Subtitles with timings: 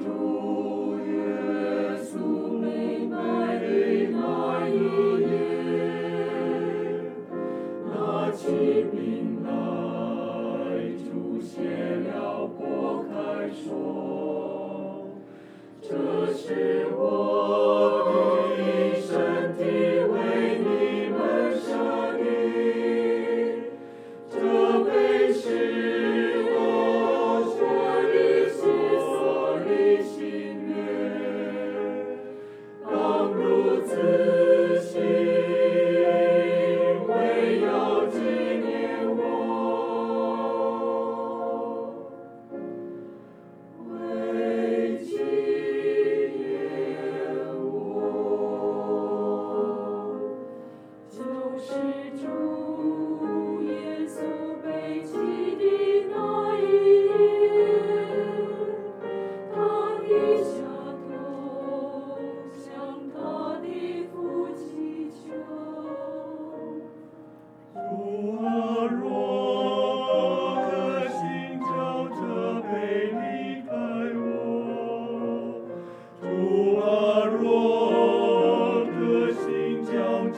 [0.00, 0.39] through.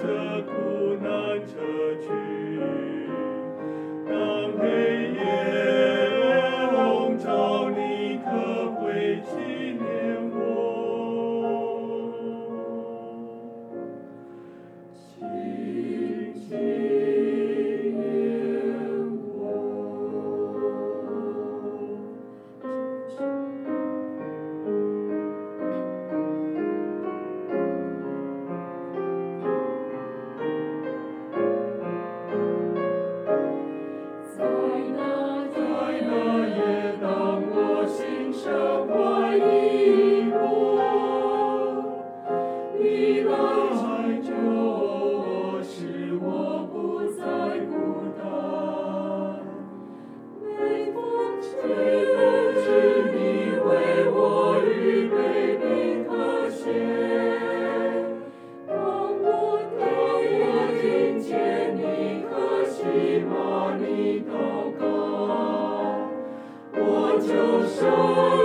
[0.02, 0.71] The.
[34.62, 35.58] 在那在
[36.06, 40.21] 那夜当我心生怀疑
[68.14, 68.41] Oh.